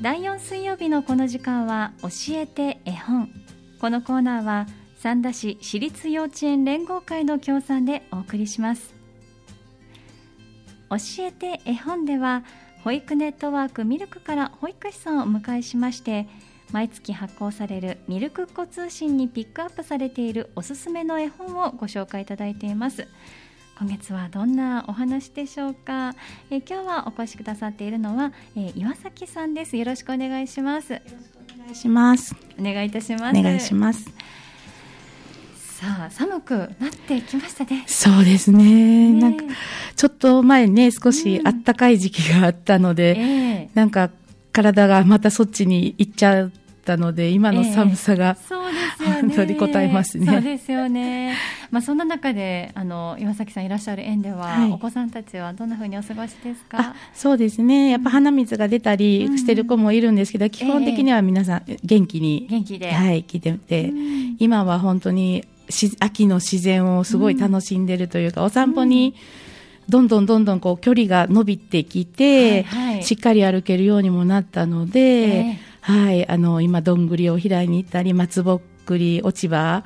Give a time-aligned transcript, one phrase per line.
[0.00, 3.32] 第4水曜日のこの時間は教えて絵本。
[3.80, 8.94] このコーナーは三田市私立幼稚園連合会の協賛でお送りします。
[10.88, 12.44] 教えて絵本では
[12.84, 16.28] 保育ネットワークミルクから保育士さんをお迎えしまして
[16.70, 23.08] 毎月発行されるミルクっ子通信にピックアップされているおすすめの絵本をご紹介いただいています。
[23.78, 26.12] 今月はどんなお話でしょうか、
[26.50, 29.76] え今日はお越しくださっているのは、え岩崎さんです。
[29.76, 30.94] よろしくお願いします。
[30.94, 32.34] よろしくお願いします。
[32.58, 33.38] お願いいたします。
[33.38, 34.10] お願いします。
[35.54, 37.84] さあ寒くなってきましたね。
[37.86, 39.44] そうですね、ね、なんか
[39.94, 43.70] ちょっと前ね少し暖かい時期があったので、うんえ。
[43.72, 44.10] ー、なんか
[44.52, 46.50] 体がまたそっちに行っちゃ
[46.94, 49.20] ったので今の寒さが、えー、ね。
[49.20, 50.26] 本当に応えますね。
[50.26, 51.36] そうですよね。
[51.70, 56.94] まあ、そんな中であの岩崎さんいらっしゃる園では、はい、お子さんたちはどんなふうにお過ごしですか？
[57.12, 57.90] そうですね。
[57.90, 69.14] やっぱ鼻水が出たりしてる子もいるんですけど、うん、基本的には皆さん元気に、元気で、はい、来てて、うん、今は本当にし秋の自然をすごい楽しんでるというか、うん、お散歩に、
[69.88, 79.84] どんどんどんどんこう距離が伸びてきて、はいはい、しっかり歩けるようにもなったので、えー、はい、あの今どんぐりを拾いに行ったり松ぼっくり落ち葉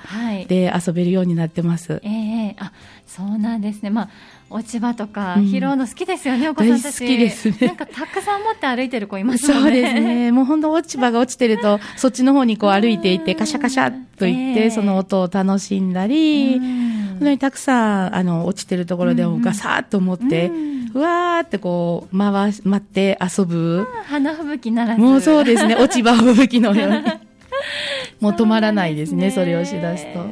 [0.48, 1.94] で遊べるようになってます。
[1.94, 2.72] はい、ええー、あ
[3.06, 3.90] そうなんですね。
[3.90, 4.08] まあ
[4.52, 7.00] 落ち葉とか拾うの好きですよね、うん、お子さんたち。
[7.00, 7.56] 好きですね。
[7.66, 9.54] なんかたくさん持って歩いてる子いますね。
[9.54, 10.30] そうですね。
[10.30, 20.50] もう本当落ち葉が落ちてると、 そっちの方にこう歩いていって、カシャカシャと言って、その音を楽しんだり、本当にたくさん、あの、落ちてるところでもガサーッと思って、
[20.94, 23.86] うわーってこう、回、待って遊ぶ。
[24.04, 25.00] 花吹雪ならず。
[25.00, 27.02] もうそうですね、 落ち葉吹雪のように。
[28.20, 30.18] もう止まらないですね、それをしだすと。
[30.18, 30.26] は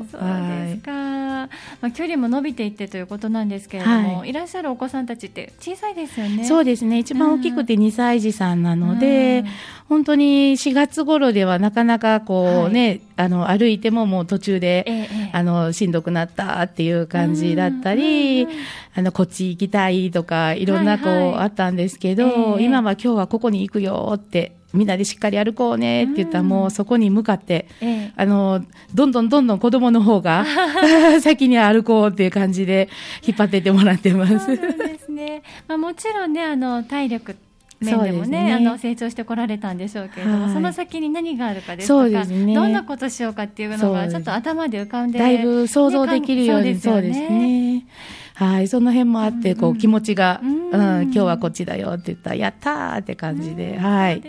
[0.75, 1.00] い
[1.81, 6.45] まあ、距離も伸びていってということなんですけれども、はい、いらっしゃるお子さんたちって小さいですよね。
[6.45, 6.99] そうですね。
[6.99, 9.47] 一番大きくて2歳児さんなので、うん、
[9.89, 18.47] 本当に4月頃ではなかなかこうね、はい、あの、歩いてももう途中で、ええ、あの、しんどくなったっていう感じだったり、
[18.95, 28.65] あの、こっち行きたいとか、いろんなこう、はいはい、あったんですけど、え、今は今日はここに行くよってみんなでしっかり歩こうねって言ったら、もうそこに向かって、ええ、あの、
[28.95, 30.45] どんどんどんどん子供の方が
[31.21, 32.89] 先に歩こうっていう感じで
[33.27, 34.39] 引っ張ってってもらってます。
[34.39, 35.43] そうですね。
[35.67, 37.37] まあもちろんね、あの、体力
[37.81, 47.87] 面でもね、ね、あの成長してこられたんでしょうけれども、はい、その先に何があるかですとか、ね、どんなことしようかっていうのがちょっと頭で浮かんで、だいぶ想像できるように、そうですね。
[48.41, 54.23] はい、その辺もあって、こう、気持ちが、うん、今日はこっちだよって言ったら、やったーって感じで、はい。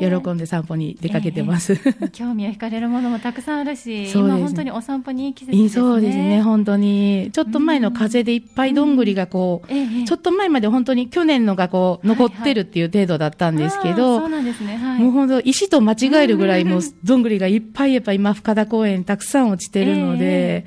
[0.00, 1.76] 喜んで散歩に出かけてます。
[2.12, 5.68] 興味を惹かれるものもたくさんあるし、 今本当にお散歩にいい季節ですね。
[5.70, 7.30] そうですね、本当に。
[7.32, 14.78] ちょっと前の風でいっぱいどんぐりがこう、ちょっと前まで本当に去年のがこう、残ってるっていう程度だったんですけど、そうなんですね。
[14.98, 20.66] もう本当、石と間違えるぐらいもう、どんぐりがいっぱいやっぱ今、深田公園たくさん落ちてるので、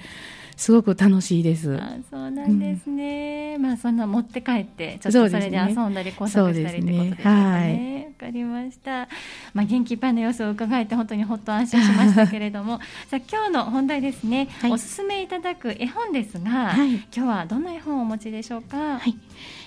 [0.61, 1.75] すごく楽しいです。
[1.75, 3.55] あそうなんですね。
[3.55, 7.31] うん、まあそんな持って帰ってちょっとそれで遊んだり工作したりってことですね。
[7.31, 9.09] わ、ね、はい、かりました。
[9.55, 12.79] まあ元気いっぱいの様子を伺えて本当にほっと安心しましたけれども、
[13.09, 18.99] さあ今日の本題ですね、はい、おすすめいただく絵本ですが、はい、今日はどんな絵本をお持ちでしょうか？
[18.99, 19.17] はい。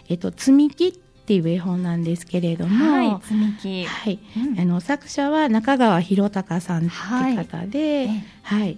[0.08, 0.92] えっと積み木っ
[1.26, 3.84] ていう絵本なんですけれども、はい、積み木。
[3.84, 8.06] はい、うん、あの作者は中川博隆さんって方で、
[8.42, 8.76] はい、はい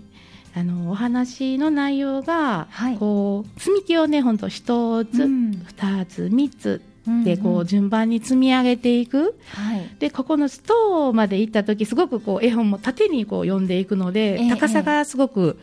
[0.57, 6.81] あのお話の内容が、はい、こう積み木をね本当一つ、うん、二つ三つ
[7.25, 15.59] でこう順番に積み上げていく、はい、でここのストーまで行った時すごくこう絵本も縦にこう読んでいくので、え高さがすごく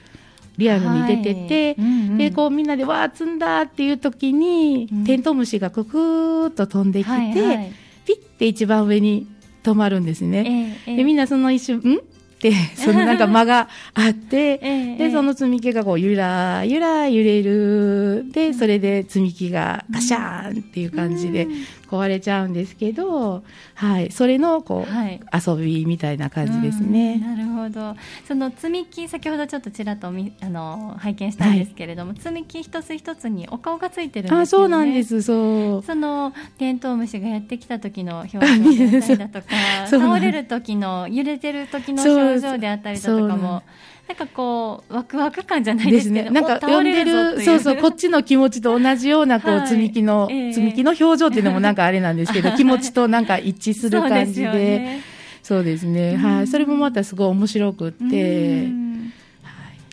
[0.57, 1.75] リアルに出てて、はい。
[1.79, 7.73] うんうん、でこうみんなでわー積んだっていう時に、うん、テントウムシがククーっと飛んできて、はいはい、
[8.05, 9.27] ピッて一番上に
[9.63, 10.77] 止まるんですね。
[10.85, 11.81] えでみんなその一瞬ん？
[11.97, 12.03] て、
[12.75, 18.25] そのなんか間があって、 えで、その積み木がこう、ゆらゆら揺れる。
[18.31, 21.47] で、それで積み木がガシャーンっていう感じで
[21.93, 23.43] 壊れちゃうんですけど、
[23.75, 27.17] はい、それのこう、はい、遊びみたいな感じですね。
[27.19, 27.95] なるほど。
[28.27, 34.41] その積み木、先ほどちょっとちらっとみあの拝見したんですけれども、はい、積み木一つ一つにお顔がついてるんですよね。
[34.41, 35.21] あ、そうなんです。
[35.21, 35.83] そう。
[35.83, 39.47] そのテントウムシがやってきた時の表情だったりだとか、
[39.87, 43.61] 倒れる時の揺れてる時の表情であったりだとかも。
[44.13, 54.99] なんかこう、ワクワク感じゃないですね、なんか読んでる、そうそう、こっちの気持ちと同じような、 こう、はい、積み木の、えー、積み木の表情っていうのもなんかあれなんですけど、気持ちとなんか一致する感じで、
[55.41, 58.67] そうですね、はい、それもまたすごい面白くって、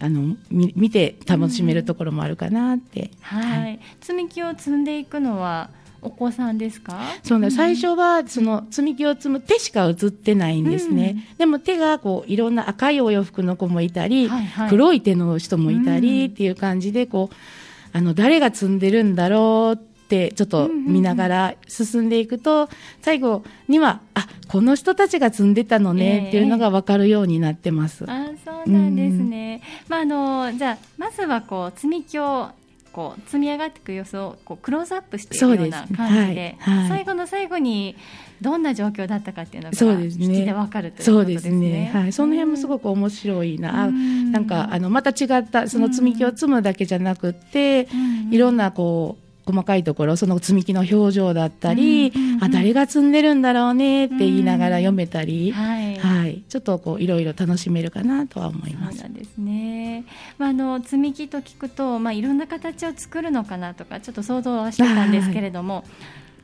[0.02, 3.11] あのみ見て楽しめるところもあるかなって。
[3.23, 5.70] はい、積み木を積んでいくのは
[6.02, 6.99] お子さんですか？
[7.23, 22.69] そうね、最初はその積み木を積む手しか映ってないんですね、うん、でも手がこういろんな赤いお洋服の子もいたり、はいはい、黒い手の人もいたりっていう感じでこうあの誰が積んでるんだろうってちょっと見ながら進んでいくと、
[23.00, 28.05] 最後にはあこの人たちが積んでたのねっていうのが分かるようになってます。
[28.05, 32.49] えー、あそうなんですね、うん、まあ、あのじゃあまずはこう積み木を
[32.92, 36.78] こう積み上がっていく様子をこうクローズアップしているような感じで、はい。
[36.78, 37.96] はい、最後の最後に
[38.40, 41.50] どんな状況だったかっていうのが引きで分かるということですね。
[41.50, 41.90] そうですね。
[41.92, 42.12] はい。
[42.12, 43.87] その辺もすごく面白いな。
[43.87, 52.34] うん、なんかあのまた違ったその積み木を積むだけじゃなくて、うん、いろんなこう細かいところその積み木の表情だったり、うんうん。
[52.34, 55.56] うん、あ誰が積んでるんだろうねって言いながら読めたり、うん。
[55.56, 56.09] はい、はい、
[56.48, 58.98] ちょっとこういろいろ楽しめるかなとは思います。
[58.98, 60.04] そうですね。
[60.38, 65.84] まああの積み木と聞くとまあいろんな形を作るのかなとかちょっと想像はしてたんですけれども。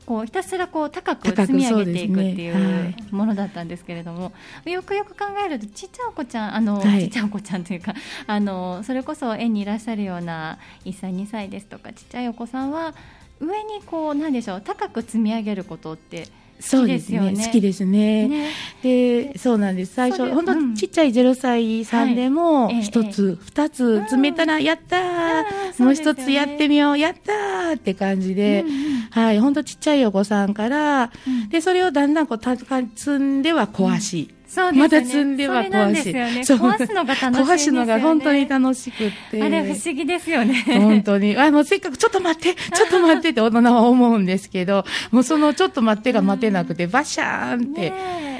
[0.06, 4.24] こうひたすらこう高く積み上げていくっていうものだったんですけれども、ね
[4.64, 7.92] はい、よくよく考えるとちっちゃいお子ちゃんあの、はい、ちっちゃいお子ちゃんというか
[8.28, 12.94] あのそれこそ園にいらっしゃるような1歳2歳ですとかちっちゃいお子さんは
[13.40, 16.28] 上にこうなんでしょう高く積み上げることって
[16.60, 17.34] そうですね。
[17.36, 18.28] 好きですね。
[18.28, 18.50] ね。
[18.82, 19.94] で、そうなんです。
[19.94, 28.74] 最初、本当、うん、ちっちゃい0歳さんでも、一つ、二、つ詰めたら、やったー、もう一つやってみよう、やったーって感じで、うんうん、
[29.10, 36.12] はい、本当ちっちゃいお子さんから、うん、で、それをだんだんこう、た積んでは壊し、そうですね、また積んでは壊し。
[36.14, 39.42] ね、壊すのが楽しい、ね、壊すのが本当に楽しくて。
[39.42, 40.64] あれ不思議ですよね。
[40.66, 41.36] 本当に。
[41.36, 47.92] あ、もうせっかくちょっと待って、 ちょっと待ってって大人は思うんですけど、もうそのちょっと待ってが待てなくて、バシャーンって。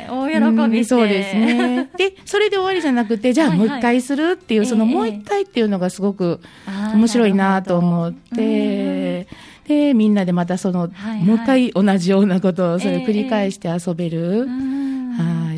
[0.09, 1.91] 大喜びそうですね。
[1.99, 6.41] で、それで終わりじゃなくて、じゃあもう一回するっていう、はいはい、そのもう一回っていうのがすごく
[6.95, 9.27] 面白いなと思って、
[9.67, 14.47] で、みんなでまたその、はいはい、もう一回同じようなことをそれを繰り返して遊べる。
[14.49, 14.76] えーは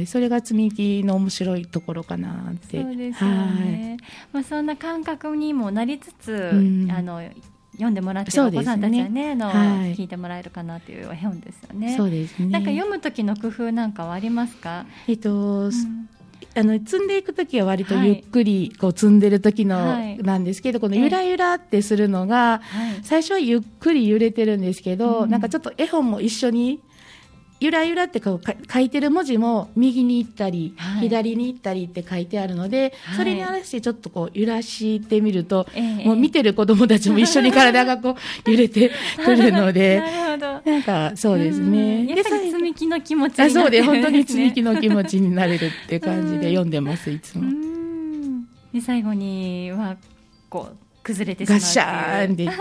[0.03, 2.81] い、それが積み木の面白いところかなって。
[2.83, 3.97] そうですよね。
[4.01, 7.23] はい、まあそんな感覚にもなりつつ、うん、あの
[7.73, 11.97] 読んでもらってお子さんたちはね、ねの、はい、聞いてもらえるかなという絵本ですよね。
[11.97, 12.47] そうですね。
[12.49, 14.87] なんか読む時の工夫なんかはありますか？
[15.07, 15.67] えっと。
[15.67, 16.09] うん
[16.55, 22.63] あの積んでいく時は割とゆっくりこう積んでる時のなんですけど、このゆらゆらってするのが、
[23.03, 26.81] 最初はゆっくり揺れてるんですけど、なんかちょっと絵本も一緒に
[27.61, 35.67] ゆらゆらってこう書いてる文字も右に行ったり、はい、左に行ったりって書いてあるので、はい、それに合わせてちょっとこう揺らしてみると、
[36.05, 38.17] もう見てる子供たちも一緒に体がこ
[38.47, 38.91] う揺れて
[39.25, 40.71] くるのでなるほど。
[40.71, 42.07] なんかそうですね。
[42.07, 47.45] やっぱり積み木の気持ちになる、ね、そうで本当に積み木の気持ちになれるって感じで読んでますいつも。
[48.73, 49.97] で最後には
[50.49, 52.61] こう崩れてしまうガシャーンって言って。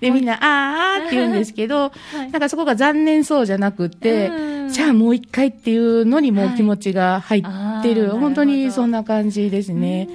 [0.00, 1.92] でみんなあーって言うんですけど、は
[2.26, 4.30] い、なんかそこが残念そうじゃなくて、
[4.68, 10.08] じゃあもう一回っていうのにもう気持ちが入ってる、はい、本当にそんな感じですね。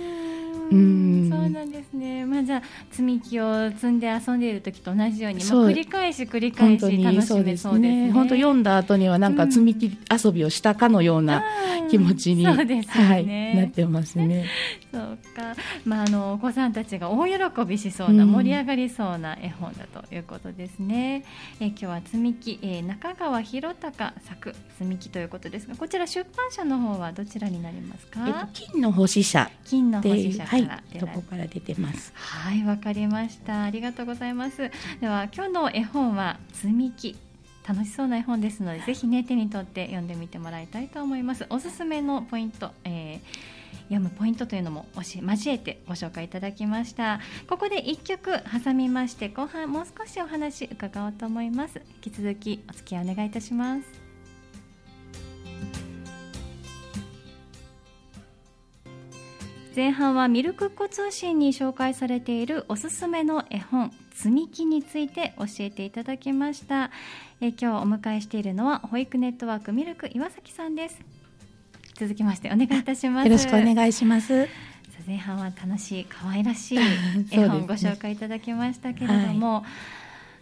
[0.71, 2.25] うん、そうなんですね。
[2.25, 2.61] まあじゃあ
[2.91, 8.11] 積み木を積んで遊んでいる時と同じように、まあ、繰り返し繰り返し楽しめそうですね。
[8.11, 11.43] 本当、読んだ後にはなんか積み木遊びをしたかのような
[11.89, 14.45] 気持ちに、うん、そうですね、はい、なってますね。
[14.91, 15.55] そうか。
[15.85, 21.23] まああのお子さんたちが大喜びしそうな、盛り上がりそうな絵本だということですね。
[21.59, 28.25] え今日は積み木、えー、中川博隆作積み木ということですが、こちら出版社の方はどちらになりますか？
[28.27, 29.49] えっと金の星社。
[29.65, 30.45] 金の星社。
[30.65, 32.11] はい、そこから出てます。
[32.15, 33.63] はい、わかりました。
[33.63, 34.71] ありがとうございます。
[34.99, 37.17] では今日の絵本は積み木。
[37.67, 41.45] 楽しそうな絵本ですので、ぜひね手に取って読んでみてもらいたいと思います。
[41.49, 43.19] おすすめのポイント、えー、
[43.89, 45.23] 読むポイントというのも交
[45.53, 48.31] えてご紹介いただきましたここで1曲
[48.63, 53.98] 挟みまして後半もう少しお話伺おうと思います引き続きお付き合いお願いいたします
[59.79, 66.91] 前半はミルクッコ通信に紹介されているおすすめの絵本積み木について教えていただきました。
[67.39, 70.99] え今日お迎えしているのは保育ネットワークミルク岩崎さんです。
[71.93, 73.27] 続きましてお願いいたします。
[73.27, 74.49] よろしくお願いします。
[75.07, 76.79] 前半は楽しい可愛らしい
[77.31, 79.63] 絵本 ご紹介いただきましたけれども、はい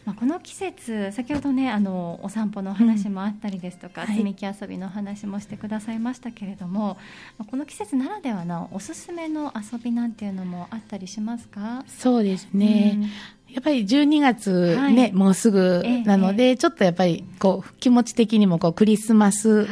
[0.08, 6.92] まあ、この季節先ほどねあのお散歩の話もあったりですとか、うん、積み木遊びの話もしてくださいましたけれども、
[7.38, 11.84] はい、この季節ならではのおすすめの遊びなんていうのもあったりしますか？
[11.90, 13.54] そうですね、うん。
[13.54, 19.68] やっぱり12月ね、はい、もうすぐなので、ええ、ちょっとやっぱりこう気持ち的にもこうクリスマス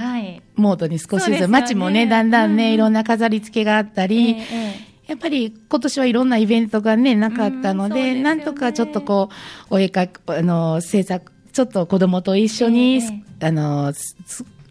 [0.57, 9.29] モードに少しずつ、街もね、だんだんね、うん、いろんな飾り付けがあったり、えやっぱり今年はいろんなイベントがね、なかったので、でね、なんとかちょっとこ
[9.69, 13.01] う、お絵かあの、制作、ちょっと子供と一緒に、
[13.41, 13.93] あの、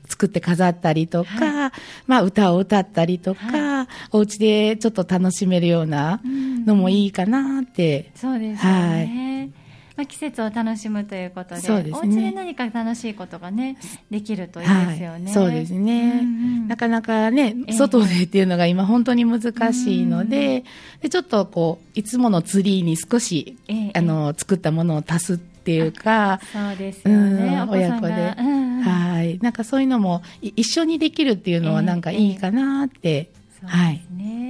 [0.08, 1.70] 作って飾ったりとか、はい、
[2.06, 8.12] まあ歌を歌ったりとか、はい、お家でちょっと楽しめるようなのもいいかなって。
[8.14, 8.70] うん、そうですね。
[8.70, 9.63] はい
[9.96, 13.76] まあ、季節を楽しむということでそうです、ね、お家で何か楽しいことがね
[14.10, 16.30] できるといいですよね、はい、そうですね、うんう
[16.64, 29.38] ん、なかなかね外でっていうのが今本当に難しいのでえー、でちょっとこういつものツリーに少し、えー、あの作ったものを足すっていうかそうですよね、うん、親子で、うんうん、はい。
[29.38, 33.26] なんかそういうのも一緒にできるっていうのはなんかいいかなって、えー
[33.62, 34.43] えー、はい、ね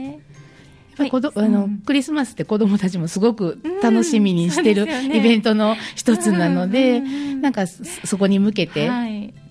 [0.96, 8.90] ぱり子ど、はい、あの、うん、クリスマスって子供たちもすごく楽しみにしてる、イベントの一つなので、なんかそこに向けて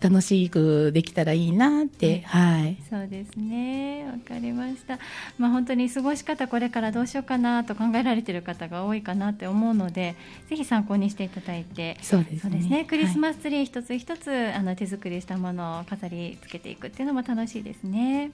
[0.02, 2.78] 楽しくできたらいいなって、はい。
[2.90, 4.06] そうですね。
[4.06, 5.00] わかりました。
[5.38, 10.16] まあ本当に過ごし方これからどうしようかなと考えられている方が多いかなって思うので、
[10.50, 12.62] ぜひ参考にしていただいて、そうですね。
[12.62, 18.32] すねクリスマスツリー一つ一つ、はい、あの手作りしたものを飾り付けていくっていうのも楽しいですね。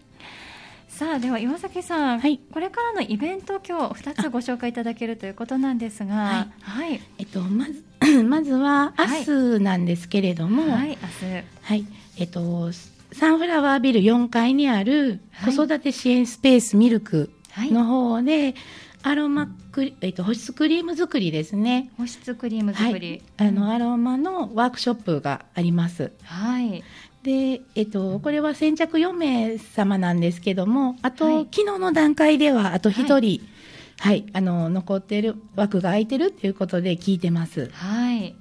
[0.89, 7.84] さあでは岩崎さん、はい、これからのイベント今日2つご紹介いただけるということなんですが、はい、はい、えっとまず
[8.27, 11.00] まずは明日なんですけれども、はい、明日
[11.62, 11.86] はい。
[12.17, 12.72] えっと
[13.12, 18.55] サンフラワービル4階にある子育て支援スペースミルクの方で、
[19.01, 21.89] アロマクリ、えっと、保湿クリーム作りですね。
[21.98, 23.22] 保湿クリーム作り。
[23.38, 26.12] はい、あの、アロマのワークショップがあります。
[26.24, 26.84] はい。
[27.24, 33.42] で、えっと、これは先着4名様なんですけども、あと、はい、昨日の段階では、あと1人、はい、
[33.98, 37.70] はい、あの、残ってる枠が空いてるっていうことで聞いてます。
[37.74, 38.36] はい。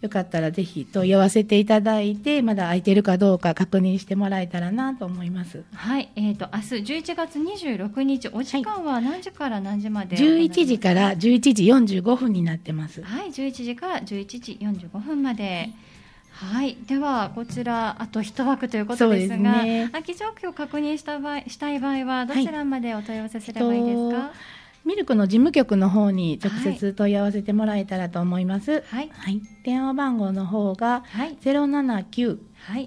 [0.00, 5.64] よかったらぜひ問い合わせていただいて、まだ空いてるかどうか確認してもらえたらなと思います。
[5.72, 13.02] はい、えっ、ー、と、明日11月26日、お時間は何時から何時まで、はい、11時から11時45分になってます。
[13.02, 15.42] はい、11時から11時45分まで。
[15.44, 15.74] はい
[16.34, 24.16] はい、ではこちらあと一枠ということですが、ね、空き状況を確認した場合したい場合はどちらまでお問い合わせすればいいですか？
[24.16, 24.30] はい
[24.84, 28.82] ミルクの事務局の方に直接問い合わせてもらえたらと思います。
[28.82, 29.08] はい。
[29.14, 31.04] はい、電話番号の方が
[31.40, 32.38] ゼロ七九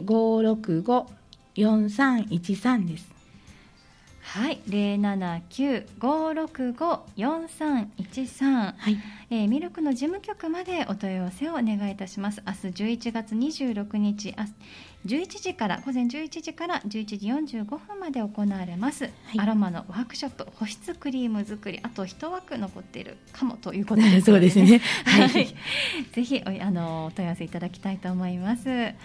[0.06, 1.08] 五六五
[1.56, 3.17] 四三一三です。
[4.28, 8.76] はい、零七九五六五四三一三。
[8.78, 8.98] はい。
[9.30, 12.44] えー、ミルクの事務局までお問い合わせをお願いいたします。
[12.46, 14.46] 明日十一月二十六日、あ、
[15.06, 24.82] 十一時から午前十一時から十一時四十五分まで行われます、はい、アロマのワークショップ保湿クリーム作りあと一枠残っているかもということです、ね、 そうですね。
[25.06, 25.56] はい。
[26.12, 28.68] ぜひおあのお問い合わせいただきたいと思います。
[28.68, 28.96] はい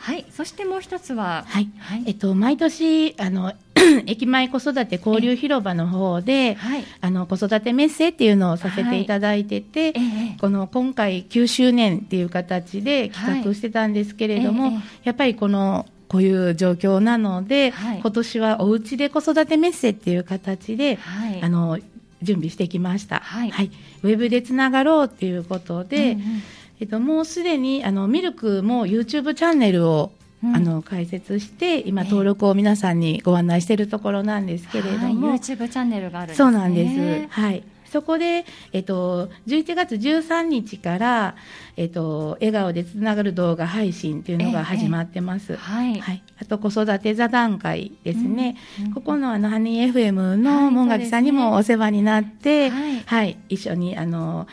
[0.00, 3.52] はい、そしてもう一つは、はい、はい、えっと毎年あの
[4.06, 9.98] 駅前子育て交流広場の方で、はい、あの子育てメッセっていうのをさせていただいてて、は
[10.34, 20.98] い、この今回9周年っていう形で企画してたんですけれども、はい、やっぱりこのこういう状況なので、今年はおうちで子育てメッセっていう形で、
[21.40, 21.78] あの
[22.20, 23.20] 準備してきました。
[23.20, 23.70] はい、
[24.02, 26.12] ウェブでつながろうっていうことで。
[26.12, 26.42] うんうん。
[26.80, 37.28] えっと、もうすでにあのミルクも YouTube チャンネルを、うん、あの開設して今登録を皆さんにご案内しているところなんですけれども、はい、YouTube チャンネルがあるんです、ね、そうなんです。
[37.28, 37.62] はい。
[37.90, 41.34] そこで、えっと、11月13日から、
[41.76, 45.54] えっと、笑顔でつながる動画配信というのが始まってます。
[45.54, 46.22] ええはい、はい。
[46.40, 48.56] あと、子育て座談会ですね。
[48.78, 54.46] うんうん、ここの、あの、ハニー FM の門垣さんにもお世話になって、はい、はい、一緒に、あの、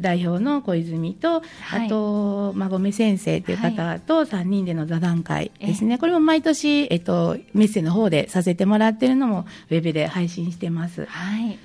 [0.00, 5.90] 代表の小泉と、はい、あと、馬込先生という方と3人での座談会ですね。
[5.92, 11.06] はい、これも毎年、えっと、メッセの方でさせてもらってるのも、ウェブで配信してます。
[11.06, 11.58] はい。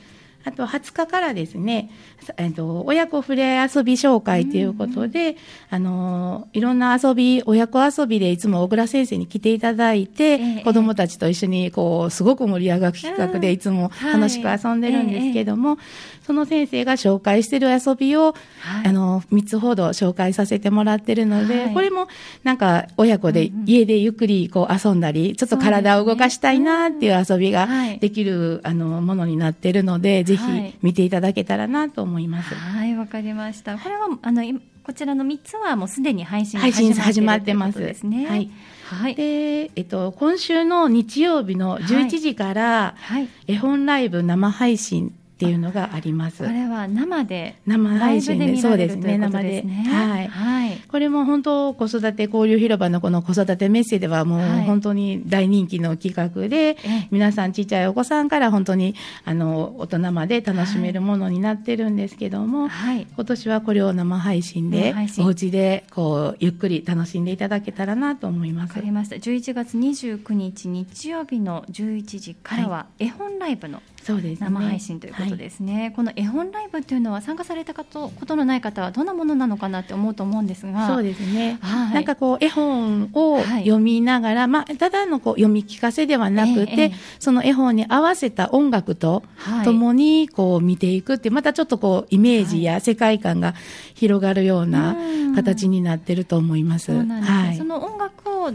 [0.44, 1.90] あと20日からですね、
[2.38, 5.36] えっと、親子触れ遊び紹介ということで、うん、
[5.70, 22.08] あの、いろんな遊び、親子遊びでいつも小倉先生に来ていただいて、えー、子供たちと一緒に、こう、すごく盛り上がる企画でいつも楽しく遊んでるんですけども、はいえーその先生が紹介している遊びを、はい、あの、3つほど紹介させてもらってるので、はい、これも
[22.44, 27.68] なんか親子で家でゆっくりこう遊んだり、ちょっと体を動かしたいなっていう遊びが
[28.00, 32.54] できる、あの、ものになってるので、ぜひ見ていただけたらなと思います。
[32.56, 33.78] はい、わ、かりました。
[33.78, 34.44] これは、あの、
[34.84, 37.80] こちらの3つはもうすでに配信配信始まってます。
[37.80, 38.28] ですね。
[38.28, 38.50] はい。
[38.86, 46.44] はい、で、えっと、今週の日曜日の11時から、はい、絵本ライブ生配信っていうのがあります。
[46.44, 49.64] これは生で生配信で、そうですね、生で。
[49.90, 50.28] はい。
[50.28, 68.70] はいい、これも本当子育て交流広場のこの子育てメッセではもう本当に大人気の企画で、はい、皆さんちっちゃいお子さんから本当にあの大人まで楽しめるものになってるんですけども、はい、今年はこれを生配信でお家でこうゆっくり楽しんでいただけたらなと思います。
[68.70, 69.16] わかりました。
[69.16, 80.88] 11月29日日曜日の11時からは絵本ライブのそうです、生配信ということですね、はい、この絵本ライブっていうのは参加されたことのない方はどんなものなのかなって思うと思うんですが。
[80.88, 89.24] そうですね、はい、なんかこう絵本を読みながら、はい、まあ、ただのこう読み聞かせではなくて、ええ、その絵本に合わせた音楽と
[89.63, 93.56] ともにこう見ていくってまたちょっとこうイメージや世界観が
[93.94, 94.96] 広がるような
[95.36, 96.91] 形になってると思います。
[96.91, 98.51] はい、その音楽を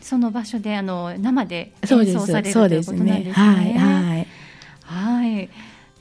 [0.00, 3.32] その場所であの生で演奏されるということなんですね。
[3.32, 4.26] はい、はい。
[4.82, 5.50] はい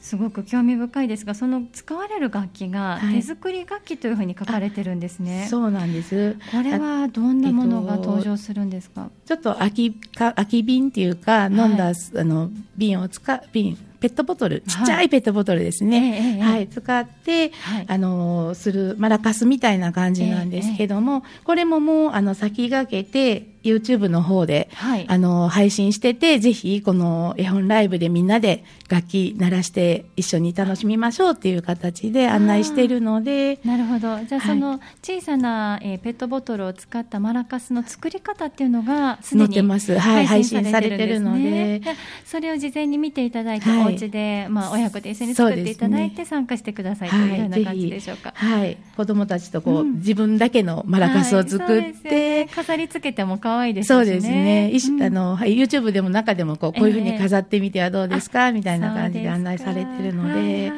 [0.09, 6.35] すごく興味深いですがその使われる楽器が手作り楽器というふうに書かれてるんですね、はい、そうなんです。
[6.51, 16.39] これはどんなものが登場するんですか、ちょっと空きか空き瓶っていうか飲んだ、はい、あの瓶を使う瓶ペットボトル、ちっちゃいペットボトルですね。
[16.41, 33.59] はい、はい、使って、はい、あの、する、マラカスみたいな感じなんですけども、これももう、あの、先駆けて、YouTube の方で、はい、あの、配信してて、ぜひ、この絵本ライブでみんなで楽器鳴らして一緒に楽しみましょうっていう形で案内しているので。
[33.65, 34.23] なるほど。
[34.25, 39.61] じゃあ、その小さな、えー、ペットボトルを使ったマラカスの作り方っていうのが、すでに
[39.99, 41.81] 配信されてるので、
[42.25, 48.33] それを事前に見ていただいて、はい、お家で、まあ、親子で一緒に作っていただいて参加してくださいというような感じでしょうか。
[48.35, 48.77] はい。
[48.95, 53.95] 子供たちとこう、うん、自分だけのマラカスを作って、ね、飾り付けても可愛いですね。
[53.95, 54.71] そうですね。
[54.73, 60.71] うん、あの、はい、YouTube でも中でもこう、こういうふうに飾ってみてはどうですか、えー、みたいな感じで案内されてるので、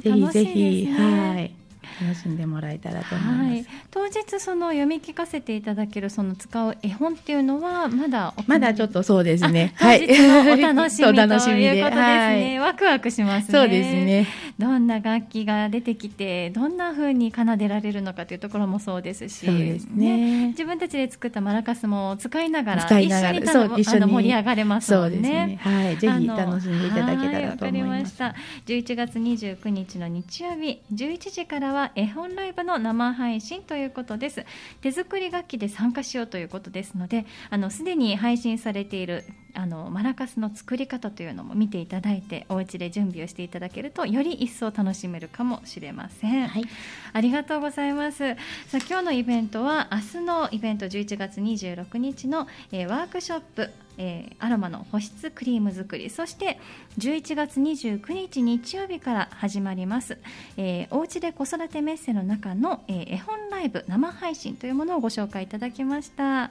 [0.00, 1.63] ぜひぜひ、はい。
[2.00, 9.72] 楽しんでもらえたらと思います、はい、当日その読み聞かせていただけるその使う絵本っていうのはまだまだちょっとそうですね。
[9.76, 10.04] はい。
[10.04, 11.58] お楽しみということですね、
[11.94, 13.58] はい、ワクワクしますね。
[13.58, 14.26] そうですね
[14.58, 24.14] どんな楽器が出てきてどんな風に奏でられるのかというところもそうですしね、ね、自分たちで作ったマラカスも使いながら使いながらそう一緒に。
[24.14, 25.96] 盛り上がれますもんね、ね、はい。
[25.96, 28.94] ぜひ楽しんでいただけたらと思います、はい、わかりました。
[28.94, 34.44] 11月29日の日曜日11時からは絵本ライブの生配信ということです。
[34.80, 46.64] 手作り楽器で参加しようということですのであのすでに配信されているあのマラカスの作り方というのも見ていただいてお家で準備をしていただけるとより一層楽しめるかもしれません、はい、
[47.12, 48.18] ありがとうございます。
[48.18, 48.34] さ
[48.74, 56.10] あ今日のイベントは明日のイベント11月26日の、えー、ワークショップえー、アロマの保湿クリーム作り。
[56.10, 56.58] そして
[56.98, 60.18] 11月29日日曜日から始まります、
[60.56, 66.50] えー、おうちで子育てメッセの中の、えー、絵本ライブ生配信というものをご紹介いただきました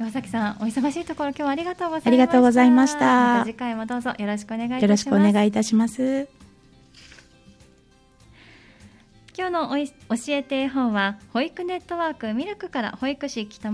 [0.00, 2.08] 岩崎さん、お忙しいところ、今日はありがとうございました。
[2.08, 2.98] ありがとうございました。
[2.98, 4.82] また次回もどうぞよろしくお願いいたします。
[4.82, 6.44] よろしくお願いいたします。
[9.36, 9.94] 今日のおい教
[10.28, 13.72] えて絵本は保育ネットワークミルクから保育士北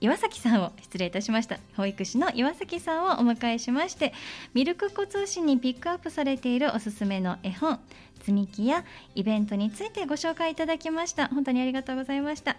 [0.00, 4.12] 岩崎さんを失礼いたしました保育士の岩崎さんをお迎えしまして
[4.52, 7.78] ミルク子通信にピックアップされているおすすめの絵本
[8.20, 11.28] 積み木やイベントについてご紹介いただきました。
[11.28, 12.56] 本当にありがとうございました。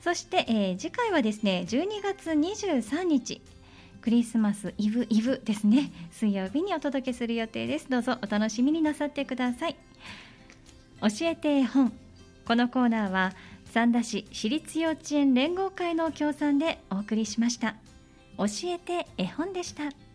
[0.00, 3.42] そして、えー、次回はですね12月23日
[4.00, 5.92] クリスマスイブイブですね。
[6.10, 7.90] 水曜日にお届けする予定です。
[7.90, 9.76] どうぞお楽しみになさってください。
[11.02, 11.92] 教えて絵本。
[12.46, 13.32] このコーナーは
[13.66, 17.76] 三田市私立幼稚園連合会の協賛でお送りしました。
[18.38, 20.09] 教えて絵本でした。